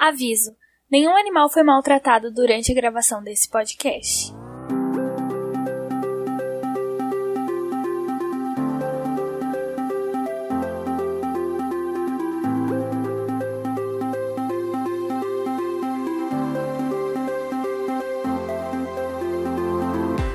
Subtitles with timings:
[0.00, 0.56] Aviso:
[0.90, 4.32] nenhum animal foi maltratado durante a gravação desse podcast.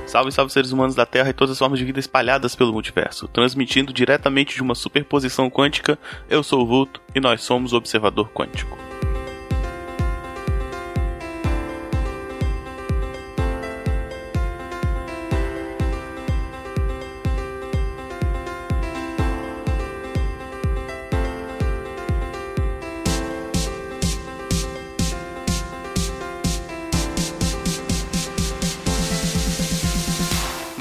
[0.06, 3.28] Salve, salve seres humanos da Terra e todas as formas de vida espalhadas pelo multiverso.
[3.28, 5.98] Transmitindo diretamente de uma superposição quântica,
[6.30, 8.85] eu sou o Vulto e nós somos o Observador Quântico.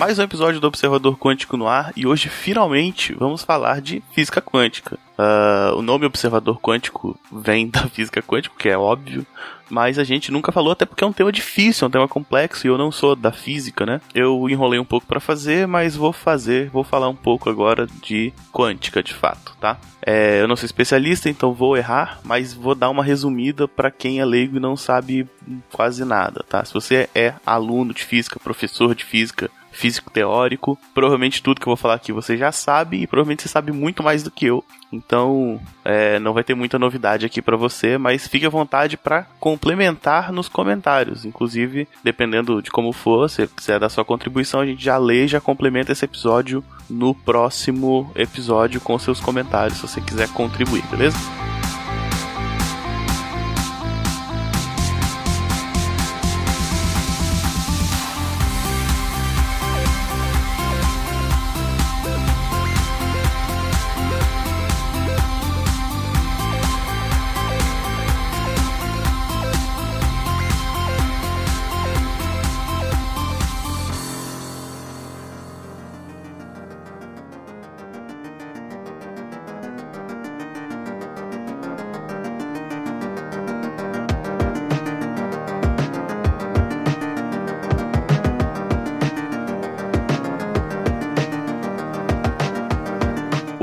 [0.04, 4.38] Mais um episódio do Observador Quântico no ar e hoje finalmente vamos falar de física
[4.38, 4.98] quântica.
[5.16, 9.26] Uh, o nome Observador Quântico vem da física quântica, que é óbvio,
[9.70, 12.66] mas a gente nunca falou, até porque é um tema difícil, é um tema complexo
[12.66, 13.98] e eu não sou da física, né?
[14.14, 18.30] Eu enrolei um pouco para fazer, mas vou fazer, vou falar um pouco agora de
[18.52, 19.78] quântica de fato, tá?
[20.04, 24.20] É, eu não sou especialista, então vou errar, mas vou dar uma resumida para quem
[24.20, 25.26] é leigo e não sabe
[25.72, 26.62] quase nada, tá?
[26.62, 30.78] Se você é aluno de física, professor de física, físico teórico.
[30.94, 34.02] Provavelmente tudo que eu vou falar aqui você já sabe e provavelmente você sabe muito
[34.02, 34.64] mais do que eu.
[34.92, 39.26] Então, é, não vai ter muita novidade aqui para você, mas fique à vontade para
[39.40, 41.24] complementar nos comentários.
[41.24, 45.28] Inclusive, dependendo de como for, se quiser dar sua contribuição, a gente já lê e
[45.28, 51.18] já complementa esse episódio no próximo episódio com seus comentários, se você quiser contribuir, beleza?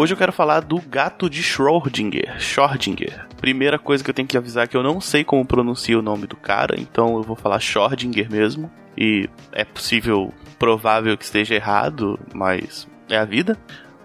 [0.02, 2.40] Hoje eu quero falar do gato de Schrödinger.
[2.40, 3.28] Schrödinger.
[3.40, 6.02] Primeira coisa que eu tenho que avisar é que eu não sei como pronuncia o
[6.02, 8.72] nome do cara, então eu vou falar Schrödinger mesmo.
[8.98, 13.56] E é possível, provável que esteja errado, mas é a vida.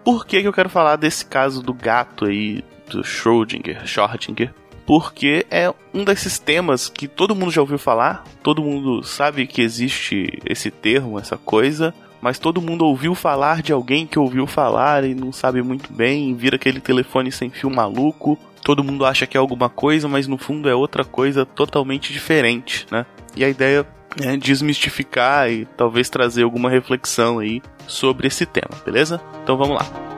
[0.05, 4.53] Por que, que eu quero falar desse caso do gato aí, do Schrödinger, Schrödinger?
[4.85, 9.62] Porque é um desses temas que todo mundo já ouviu falar, todo mundo sabe que
[9.62, 15.04] existe esse termo, essa coisa, mas todo mundo ouviu falar de alguém que ouviu falar
[15.04, 18.38] e não sabe muito bem, vira aquele telefone sem fio maluco.
[18.62, 22.87] Todo mundo acha que é alguma coisa, mas no fundo é outra coisa totalmente diferente,
[22.91, 23.06] né?
[23.37, 23.87] E a ideia
[24.21, 29.21] é desmistificar e talvez trazer alguma reflexão aí sobre esse tema, beleza?
[29.43, 30.16] Então vamos lá.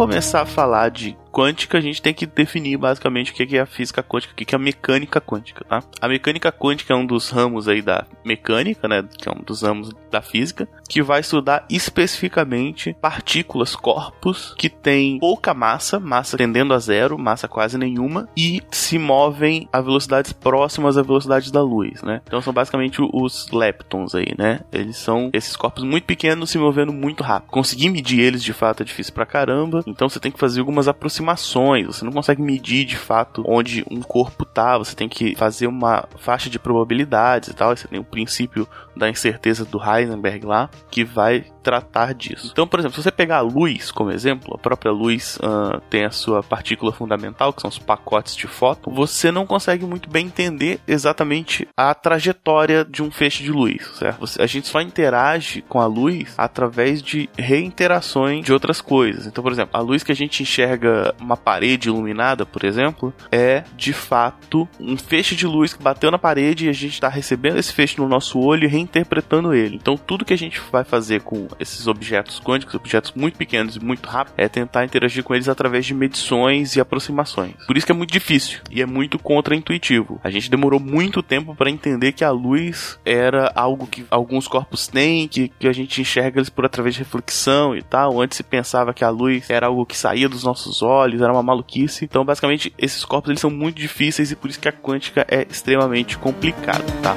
[0.00, 3.66] Começar a falar de quântica, a gente tem que definir basicamente o que é a
[3.66, 5.82] física quântica, o que é a mecânica quântica, tá?
[6.00, 9.04] A mecânica quântica é um dos ramos aí da mecânica, né?
[9.16, 15.18] Que é um dos ramos da física, que vai estudar especificamente partículas, corpos que têm
[15.18, 20.98] pouca massa, massa tendendo a zero, massa quase nenhuma, e se movem a velocidades próximas
[20.98, 22.20] à velocidade da luz, né?
[22.26, 24.60] Então são basicamente os leptons aí, né?
[24.72, 27.50] Eles são esses corpos muito pequenos se movendo muito rápido.
[27.50, 30.88] Conseguir medir eles de fato é difícil pra caramba, então você tem que fazer algumas
[30.88, 35.36] aproximações aproximações, você não consegue medir de fato onde um corpo tá, você tem que
[35.36, 38.66] fazer uma faixa de probabilidades e tal, você tem o princípio
[38.96, 42.48] da incerteza do Heisenberg lá, que vai tratar disso.
[42.52, 46.04] Então, por exemplo, se você pegar a luz como exemplo, a própria luz uh, tem
[46.04, 50.26] a sua partícula fundamental, que são os pacotes de fóton, você não consegue muito bem
[50.26, 54.24] entender exatamente a trajetória de um feixe de luz, certo?
[54.38, 59.26] a gente só interage com a luz através de reinterações de outras coisas.
[59.26, 63.64] Então, por exemplo, a luz que a gente enxerga uma parede iluminada, por exemplo, é
[63.76, 67.58] de fato um feixe de luz que bateu na parede e a gente está recebendo
[67.58, 69.76] esse feixe no nosso olho e reinterpretando ele.
[69.76, 73.80] Então, tudo que a gente vai fazer com esses objetos quânticos, objetos muito pequenos e
[73.80, 77.54] muito rápidos, é tentar interagir com eles através de medições e aproximações.
[77.66, 80.20] Por isso que é muito difícil e é muito contraintuitivo.
[80.22, 84.86] A gente demorou muito tempo para entender que a luz era algo que alguns corpos
[84.86, 88.20] têm, que, que a gente enxerga eles por através de reflexão e tal.
[88.20, 91.42] Antes se pensava que a luz era algo que saía dos nossos olhos, era uma
[91.42, 92.04] maluquice.
[92.04, 95.46] Então, basicamente, esses corpos eles são muito difíceis e por isso que a quântica é
[95.48, 97.16] extremamente complicada, tá?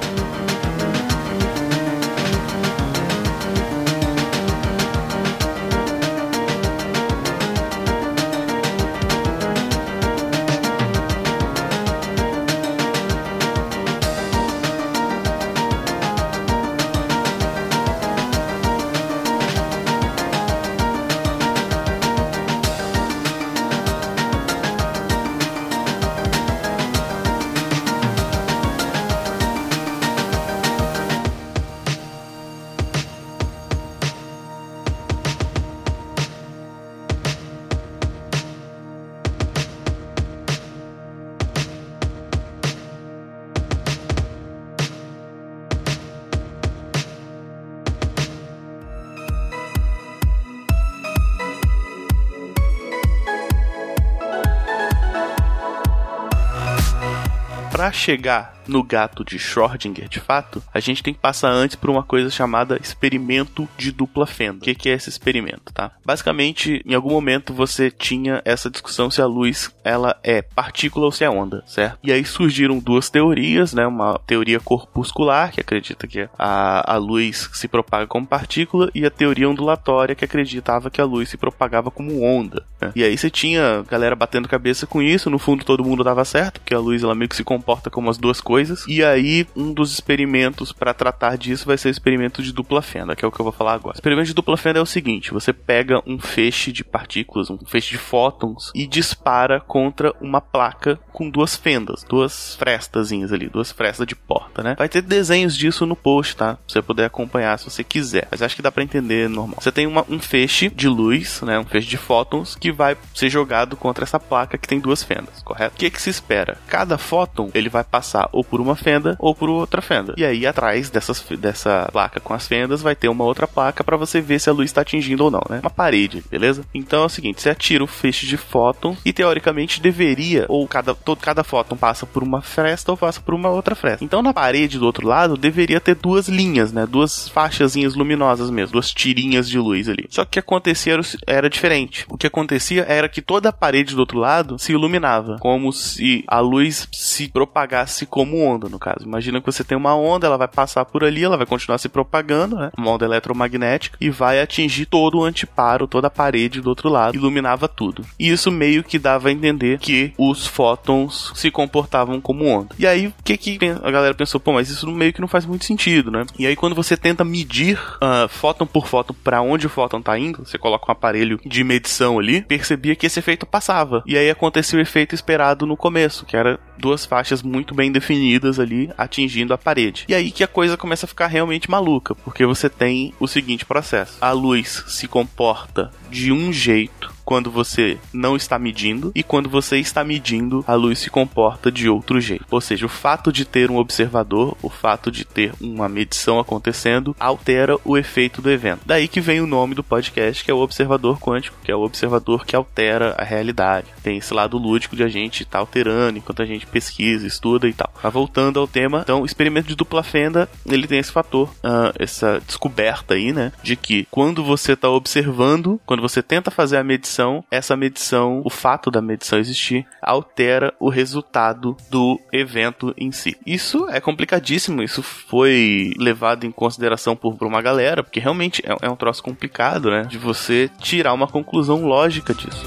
[57.83, 61.89] Para chegar no gato de Schrödinger, de fato, a gente tem que passar antes por
[61.89, 64.57] uma coisa chamada experimento de dupla fenda.
[64.57, 65.91] O que, que é esse experimento, tá?
[66.05, 71.11] Basicamente, em algum momento você tinha essa discussão se a luz ela é partícula ou
[71.11, 71.99] se é onda, certo?
[72.03, 73.85] E aí surgiram duas teorias, né?
[73.85, 79.11] Uma teoria corpuscular que acredita que a, a luz se propaga como partícula e a
[79.11, 82.65] teoria ondulatória que acreditava que a luz se propagava como onda.
[82.79, 82.91] Né?
[82.95, 85.29] E aí você tinha galera batendo cabeça com isso.
[85.29, 88.09] No fundo todo mundo dava certo, porque a luz ela meio que se comporta como
[88.09, 88.52] as duas coisas.
[88.87, 93.15] E aí, um dos experimentos para tratar disso vai ser o experimento de dupla fenda,
[93.15, 93.95] que é o que eu vou falar agora.
[93.95, 97.57] O experimento de dupla fenda é o seguinte: você pega um feixe de partículas, um
[97.65, 103.71] feixe de fótons, e dispara contra uma placa com duas fendas, duas frestazinhas ali, duas
[103.71, 104.75] frestas de porta, né?
[104.77, 106.55] Vai ter desenhos disso no post, tá?
[106.55, 108.27] Pra você poder acompanhar se você quiser.
[108.31, 109.57] Mas acho que dá para entender normal.
[109.59, 111.59] Você tem uma, um feixe de luz, né?
[111.59, 115.41] Um feixe de fótons que vai ser jogado contra essa placa que tem duas fendas,
[115.43, 115.75] correto?
[115.75, 116.57] O que, que se espera?
[116.67, 120.13] Cada fóton ele vai passar ou por uma fenda ou por outra fenda.
[120.17, 123.97] E aí atrás dessas, dessa placa com as fendas vai ter uma outra placa para
[123.97, 125.59] você ver se a luz está atingindo ou não, né?
[125.61, 126.63] Uma parede, beleza?
[126.73, 130.93] Então é o seguinte, você atira o feixe de fóton e teoricamente deveria ou cada
[130.93, 134.03] todo cada fóton passa por uma fresta ou passa por uma outra fresta.
[134.03, 136.85] Então na parede do outro lado deveria ter duas linhas, né?
[136.85, 140.05] Duas faixazinhas luminosas mesmo, duas tirinhas de luz ali.
[140.09, 142.05] Só que o que acontecia era diferente.
[142.09, 146.23] O que acontecia era que toda a parede do outro lado se iluminava, como se
[146.27, 149.05] a luz se propagasse como onda, no caso.
[149.05, 151.89] Imagina que você tem uma onda, ela vai passar por ali, ela vai continuar se
[151.89, 152.71] propagando, né?
[152.77, 157.15] Uma onda eletromagnética e vai atingir todo o anteparo, toda a parede do outro lado,
[157.15, 158.03] iluminava tudo.
[158.19, 162.75] E isso meio que dava a entender que os fótons se comportavam como onda.
[162.77, 164.39] E aí, o que que a galera pensou?
[164.39, 166.25] Pô, mas isso meio que não faz muito sentido, né?
[166.37, 170.17] E aí, quando você tenta medir uh, fóton por fóton para onde o fóton tá
[170.17, 174.03] indo, você coloca um aparelho de medição ali, percebia que esse efeito passava.
[174.05, 178.22] E aí aconteceu o efeito esperado no começo, que era duas faixas muito bem definidas
[178.59, 180.05] ali atingindo a parede.
[180.07, 183.65] E aí que a coisa começa a ficar realmente maluca, porque você tem o seguinte
[183.65, 189.49] processo: a luz se comporta de um jeito quando você não está medindo e quando
[189.49, 192.45] você está medindo, a luz se comporta de outro jeito.
[192.51, 197.15] Ou seja, o fato de ter um observador, o fato de ter uma medição acontecendo,
[197.19, 198.81] altera o efeito do evento.
[198.85, 201.81] Daí que vem o nome do podcast, que é o observador quântico, que é o
[201.81, 203.87] observador que altera a realidade.
[204.01, 207.67] Tem esse lado lúdico de a gente estar tá alterando enquanto a gente pesquisa, estuda
[207.67, 207.91] e tal.
[208.01, 211.93] Mas voltando ao tema, então, o experimento de dupla fenda, ele tem esse fator, uh,
[211.97, 216.83] essa descoberta aí, né, de que quando você está observando, quando você tenta fazer a
[216.83, 223.11] medição medição, essa medição, o fato da medição existir, altera o resultado do evento em
[223.11, 223.37] si.
[223.45, 228.87] Isso é complicadíssimo, isso foi levado em consideração por, por uma galera, porque realmente é,
[228.87, 230.03] é um troço complicado, né?
[230.03, 232.65] De você tirar uma conclusão lógica disso.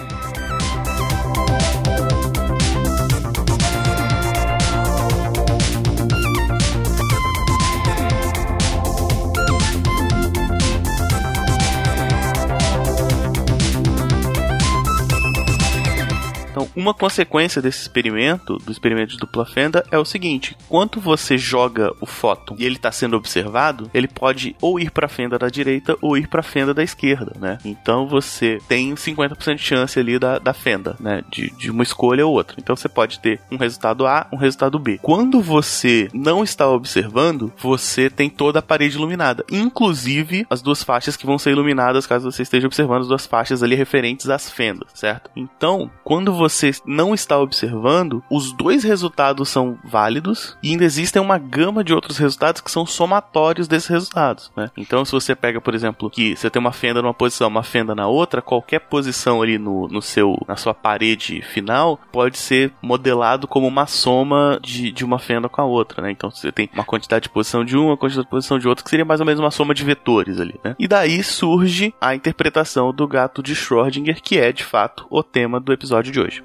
[16.76, 21.90] Uma consequência desse experimento, do experimento de dupla fenda, é o seguinte: quando você joga
[22.00, 25.48] o fóton e ele está sendo observado, ele pode ou ir para a fenda da
[25.48, 27.58] direita ou ir para a fenda da esquerda, né?
[27.64, 31.22] Então você tem 50% de chance ali da, da fenda, né?
[31.30, 32.56] De, de uma escolha ou outra.
[32.58, 34.98] Então você pode ter um resultado A, um resultado B.
[35.02, 41.16] Quando você não está observando, você tem toda a parede iluminada, inclusive as duas faixas
[41.16, 44.88] que vão ser iluminadas caso você esteja observando as duas faixas ali referentes às fendas,
[44.94, 45.30] certo?
[45.34, 51.38] Então, quando você não está observando, os dois resultados são válidos e ainda existem uma
[51.38, 54.70] gama de outros resultados que são somatórios desses resultados, né?
[54.76, 57.94] Então, se você pega, por exemplo, que você tem uma fenda numa posição, uma fenda
[57.94, 63.48] na outra, qualquer posição ali no, no seu, na sua parede final pode ser modelado
[63.48, 66.10] como uma soma de, de uma fenda com a outra, né?
[66.10, 68.84] Então, você tem uma quantidade de posição de uma, uma quantidade de posição de outra,
[68.84, 70.74] que seria mais ou menos uma soma de vetores ali, né?
[70.78, 75.60] E daí surge a interpretação do gato de Schrödinger, que é de fato o tema
[75.60, 76.44] do episódio de hoje.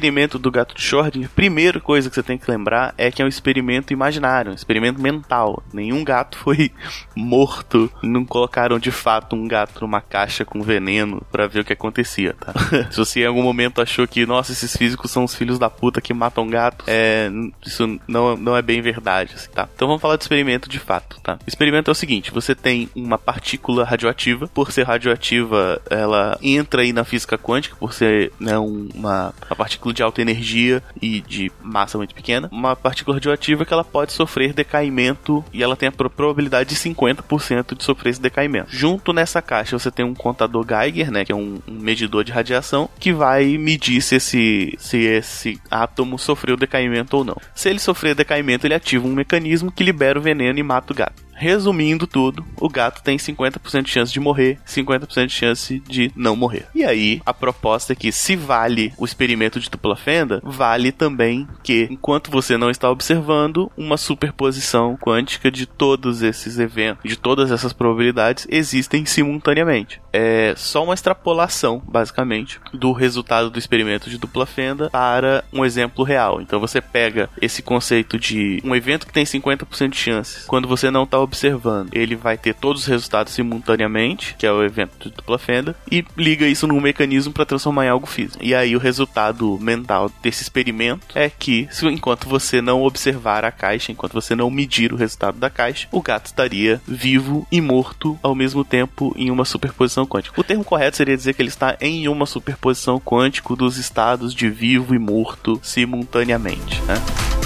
[0.00, 3.24] Experimento do gato de Schrödinger, primeira coisa que você tem que lembrar é que é
[3.24, 5.62] um experimento imaginário, um experimento mental.
[5.74, 6.72] Nenhum gato foi
[7.14, 11.74] morto, não colocaram de fato um gato numa caixa com veneno para ver o que
[11.74, 12.54] acontecia, tá?
[12.90, 16.00] Se você em algum momento achou que, nossa, esses físicos são os filhos da puta
[16.00, 17.30] que matam gatos, é,
[17.62, 19.68] isso não, não é bem verdade, assim, tá?
[19.74, 21.34] Então vamos falar do experimento de fato, tá?
[21.34, 26.80] O experimento é o seguinte, você tem uma partícula radioativa, por ser radioativa, ela entra
[26.80, 31.50] aí na física quântica, por ser né, uma, uma partícula de alta energia e de
[31.62, 35.92] massa muito pequena, uma partícula radioativa que ela pode sofrer decaimento e ela tem a
[35.92, 38.68] probabilidade de 50% de sofrer esse decaimento.
[38.70, 42.32] Junto nessa caixa você tem um contador Geiger, né, que é um, um medidor de
[42.32, 47.36] radiação, que vai medir se esse, se esse átomo sofreu decaimento ou não.
[47.54, 50.96] Se ele sofrer decaimento, ele ativa um mecanismo que libera o veneno e mata o
[50.96, 51.29] gato.
[51.40, 56.36] Resumindo tudo, o gato tem 50% de chance de morrer, 50% de chance de não
[56.36, 56.66] morrer.
[56.74, 61.48] E aí, a proposta é que se vale o experimento de dupla fenda, vale também
[61.62, 67.50] que, enquanto você não está observando, uma superposição quântica de todos esses eventos, de todas
[67.50, 69.98] essas probabilidades, existem simultaneamente.
[70.12, 76.04] É só uma extrapolação, basicamente, do resultado do experimento de dupla fenda para um exemplo
[76.04, 76.42] real.
[76.42, 80.90] Então você pega esse conceito de um evento que tem 50% de chances, quando você
[80.90, 85.14] não está observando, ele vai ter todos os resultados simultaneamente, que é o evento de
[85.14, 88.44] dupla fenda, e liga isso num mecanismo para transformar em algo físico.
[88.44, 93.52] E aí o resultado mental desse experimento é que, se, enquanto você não observar a
[93.52, 98.18] caixa, enquanto você não medir o resultado da caixa, o gato estaria vivo e morto
[98.22, 100.38] ao mesmo tempo em uma superposição quântica.
[100.40, 104.50] O termo correto seria dizer que ele está em uma superposição quântica dos estados de
[104.50, 107.39] vivo e morto simultaneamente, né?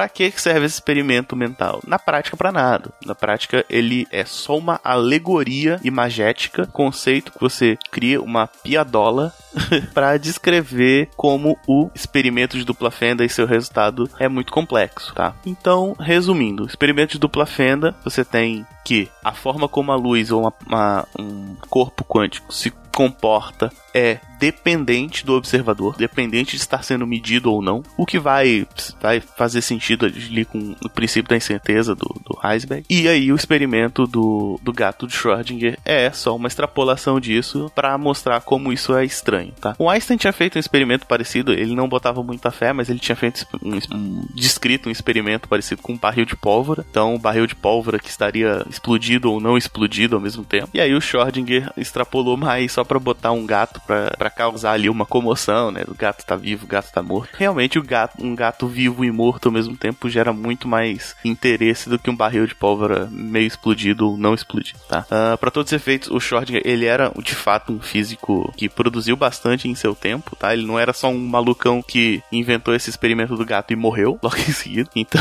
[0.00, 1.82] Para que serve esse experimento mental?
[1.86, 2.90] Na prática, para nada.
[3.04, 9.30] Na prática, ele é só uma alegoria imagética, conceito que você cria uma piadola
[9.92, 15.34] para descrever como o experimento de dupla fenda e seu resultado é muito complexo, tá?
[15.44, 20.40] Então, resumindo, experimento de dupla fenda, você tem que a forma como a luz ou
[20.40, 27.06] uma, uma, um corpo quântico se comporta é dependente do observador, dependente de estar sendo
[27.06, 28.66] medido ou não, o que vai,
[29.00, 32.86] vai fazer sentido ali com o princípio da incerteza do, do Heisberg.
[32.88, 37.96] E aí o experimento do, do gato de Schrödinger é só uma extrapolação disso para
[37.98, 39.76] mostrar como isso é estranho, tá?
[39.78, 43.16] O Einstein tinha feito um experimento parecido, ele não botava muita fé, mas ele tinha
[43.16, 46.84] feito um, um descrito um experimento parecido com um barril de pólvora.
[46.90, 50.70] Então, um barril de pólvora que estaria explodido ou não explodido ao mesmo tempo.
[50.72, 55.06] E aí o Schrödinger extrapolou mais só para botar um gato para causar ali uma
[55.06, 55.82] comoção, né?
[55.88, 57.34] O gato tá vivo, o gato tá morto.
[57.36, 61.88] Realmente o gato, um gato vivo e morto ao mesmo tempo gera muito mais interesse
[61.88, 65.06] do que um barril de pólvora meio explodido ou não explodido, tá?
[65.10, 69.16] Uh, para todos os efeitos, o Schrödinger, ele era de fato um físico que produziu
[69.16, 70.52] bastante em seu tempo, tá?
[70.52, 74.36] Ele não era só um malucão que inventou esse experimento do gato e morreu logo
[74.36, 74.90] em seguida.
[74.94, 75.20] Então,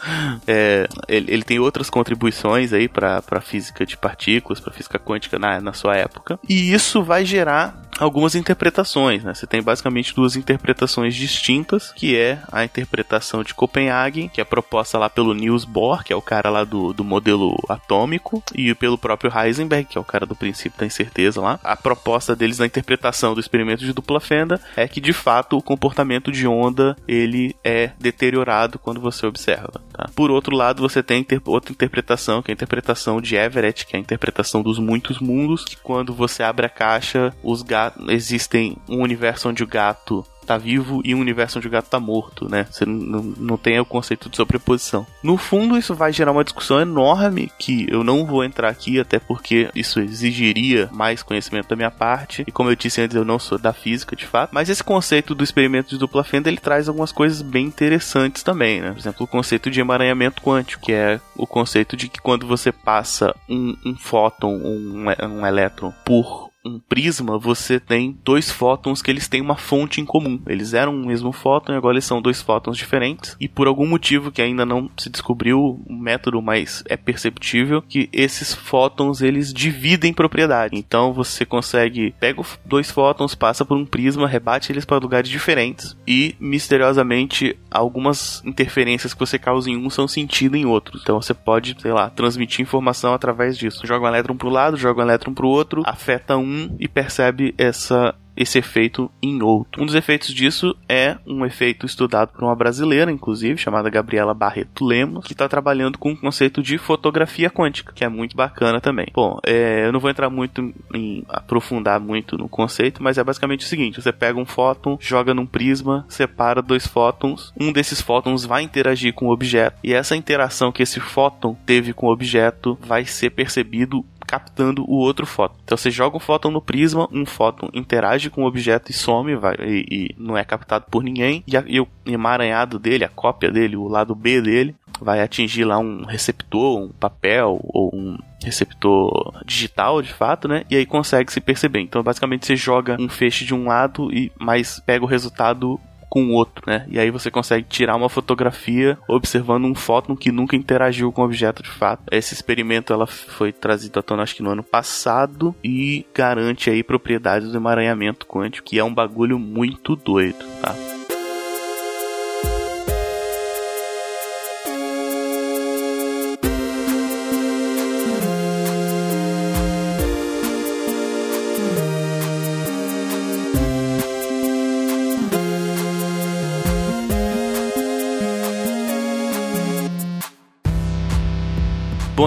[0.46, 5.60] é, ele, ele, tem outras contribuições aí para física de partículas, para física quântica na,
[5.60, 6.38] na sua época.
[6.48, 9.34] E isso vai gerar algumas interpretações, né?
[9.34, 14.98] Você tem basicamente duas interpretações distintas, que é a interpretação de Copenhagen, que é proposta
[14.98, 18.98] lá pelo Niels Bohr, que é o cara lá do, do modelo atômico, e pelo
[18.98, 21.60] próprio Heisenberg, que é o cara do princípio da incerteza lá.
[21.62, 25.62] A proposta deles na interpretação do experimento de dupla fenda é que de fato o
[25.62, 29.80] comportamento de onda ele é deteriorado quando você observa.
[30.00, 30.08] Tá?
[30.14, 33.94] Por outro lado, você tem inter outra interpretação, que é a interpretação de Everett, que
[33.94, 38.76] é a interpretação dos muitos mundos, que quando você abre a caixa, os gatos existem
[38.88, 42.50] um universo onde o gato tá vivo e um universo onde o gato tá morto,
[42.50, 42.66] né?
[42.68, 45.06] Você não, tem o conceito de sobreposição.
[45.22, 49.20] No fundo, isso vai gerar uma discussão enorme que eu não vou entrar aqui, até
[49.20, 52.42] porque isso exigiria mais conhecimento da minha parte.
[52.48, 54.50] E como eu disse antes, eu não sou da física de fato.
[54.52, 58.80] Mas esse conceito do experimento de dupla fenda ele traz algumas coisas bem interessantes também,
[58.80, 58.90] né?
[58.90, 62.72] Por exemplo, o conceito de emaranhamento quântico, que é o conceito de que quando você
[62.72, 69.10] passa um, um fóton, um, um elétron, por um prisma, você tem dois fótons que
[69.10, 70.40] eles têm uma fonte em comum.
[70.46, 73.36] Eles eram o mesmo fóton e agora eles são dois fótons diferentes.
[73.40, 78.08] E por algum motivo que ainda não se descobriu um método, mas é perceptível que
[78.12, 80.76] esses fótons eles dividem propriedade.
[80.76, 85.96] Então você consegue pega dois fótons, passa por um prisma, rebate eles para lugares diferentes
[86.06, 90.98] e misteriosamente algumas interferências que você causa em um são sentidas em outro.
[91.00, 93.86] Então você pode, sei lá, transmitir informação através disso.
[93.86, 96.76] Joga um elétron para o lado, joga um elétron para o outro, afeta um um
[96.78, 99.82] e percebe essa esse efeito em outro.
[99.82, 104.84] Um dos efeitos disso é um efeito estudado por uma brasileira, inclusive, chamada Gabriela Barreto
[104.84, 109.08] Lemos, que está trabalhando com o conceito de fotografia quântica, que é muito bacana também.
[109.12, 113.66] Bom, é, eu não vou entrar muito em aprofundar muito no conceito, mas é basicamente
[113.66, 118.46] o seguinte: você pega um fóton, joga num prisma, separa dois fótons, um desses fótons
[118.46, 122.78] vai interagir com o objeto, e essa interação que esse fóton teve com o objeto
[122.80, 125.56] vai ser percebido captando o outro fóton.
[125.64, 129.34] Então você joga um fóton no prisma, um fóton interage com o objeto e some,
[129.34, 133.08] vai, e, e não é captado por ninguém, e, a, e o emaranhado dele, a
[133.08, 138.16] cópia dele, o lado B dele, vai atingir lá um receptor, um papel ou um
[138.44, 140.64] receptor digital, de fato, né?
[140.70, 141.80] E aí consegue se perceber.
[141.80, 146.24] Então, basicamente, você joga um feixe de um lado e mais pega o resultado com
[146.26, 146.84] o outro, né?
[146.88, 151.24] E aí você consegue tirar uma fotografia observando um fóton que nunca interagiu com o
[151.24, 152.02] objeto de fato.
[152.10, 156.82] Esse experimento ela foi trazido à tona acho que no ano passado e garante aí
[156.82, 160.74] propriedades do emaranhamento quântico, que é um bagulho muito doido, tá?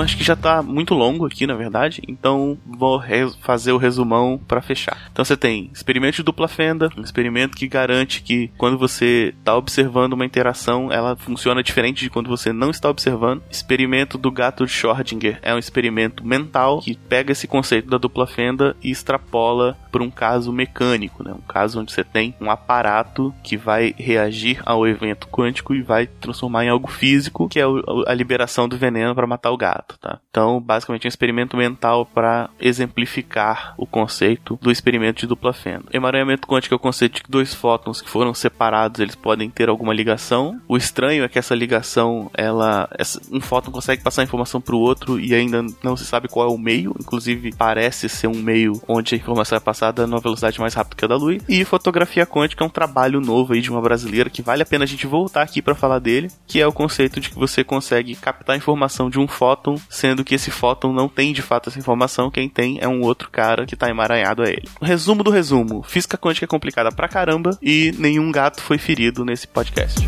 [0.04, 3.02] Acho que já tá muito longo aqui, na verdade, então vou
[3.42, 5.10] fazer o resumão para fechar.
[5.12, 9.56] Então você tem experimento de dupla fenda, um experimento que garante que quando você está
[9.56, 13.44] observando uma interação, ela funciona diferente de quando você não está observando.
[13.50, 18.28] Experimento do gato de Schrödinger é um experimento mental que pega esse conceito da dupla
[18.28, 21.32] fenda e extrapola para um caso mecânico, né?
[21.32, 26.08] Um caso onde você tem um aparato que vai reagir ao evento quântico e vai
[26.08, 27.64] transformar em algo físico, que é
[28.08, 30.20] a liberação do veneno para matar o gato tá?
[30.32, 35.86] Então, basicamente, é um experimento mental para exemplificar o conceito do experimento de dupla fenda.
[35.94, 39.70] Emaranhamento quântico é o conceito de que dois fótons que foram separados, eles podem ter
[39.70, 40.60] alguma ligação.
[40.68, 42.90] O estranho é que essa ligação, ela,
[43.32, 46.52] um fóton consegue passar informação para o outro e ainda não se sabe qual é
[46.52, 46.96] o meio.
[47.00, 51.06] Inclusive, parece ser um meio onde a informação é passada numa velocidade mais rápida que
[51.06, 51.42] a da luz.
[51.50, 54.84] E fotografia quântica é um trabalho novo aí de uma brasileira que vale a pena
[54.84, 58.16] a gente voltar aqui para falar dele, que é o conceito de que você consegue
[58.16, 61.70] captar a informação de um fóton fóton, sendo que esse fóton não tem de fato
[61.70, 64.68] essa informação, quem tem é um outro cara que tá emaranhado a ele.
[64.82, 69.48] Resumo do resumo: física quântica é complicada pra caramba e nenhum gato foi ferido nesse
[69.48, 70.00] podcast.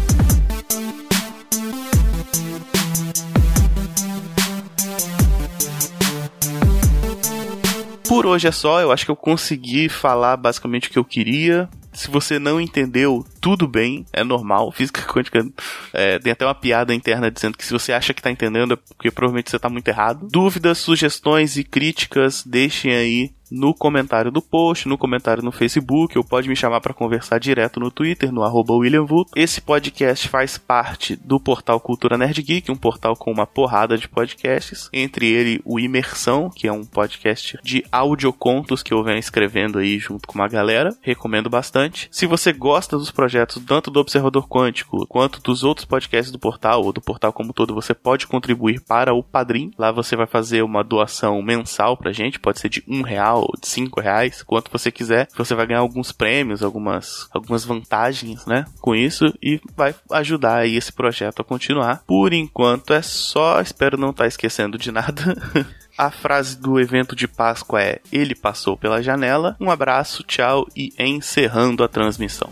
[8.08, 11.70] Por hoje é só, eu acho que eu consegui falar basicamente o que eu queria.
[11.94, 14.72] Se você não entendeu, tudo bem, é normal.
[14.72, 15.46] Física quântica
[15.94, 18.78] é, tem até uma piada interna dizendo que se você acha que está entendendo é
[18.78, 20.28] porque provavelmente você está muito errado.
[20.30, 26.24] Dúvidas, sugestões e críticas, deixem aí no comentário do post, no comentário no Facebook, ou
[26.24, 29.06] pode me chamar para conversar direto no Twitter, no arroba William.
[29.36, 34.08] Esse podcast faz parte do portal Cultura Nerd Geek, um portal com uma porrada de
[34.08, 39.80] podcasts, entre ele o Imersão, que é um podcast de audiocontos que eu venho escrevendo
[39.80, 40.96] aí junto com uma galera.
[41.02, 42.10] Recomendo bastante.
[42.12, 46.84] Se você gosta dos projetos tanto do Observador Quântico quanto dos outros podcasts do portal,
[46.84, 49.72] ou do portal como todo, você pode contribuir para o Padrim.
[49.78, 53.68] Lá você vai fazer uma doação mensal pra gente, pode ser de um real, de
[53.68, 55.28] cinco reais, quanto você quiser.
[55.38, 58.66] Você vai ganhar alguns prêmios, algumas, algumas vantagens, né?
[58.80, 62.04] Com isso, e vai ajudar aí esse projeto a continuar.
[62.06, 65.36] Por enquanto é só, espero não estar tá esquecendo de nada.
[65.98, 69.56] A frase do evento de Páscoa é: Ele passou pela janela.
[69.62, 72.52] Um abraço, tchau e encerrando a transmissão.